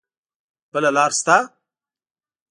[0.71, 1.35] بله لار شته؟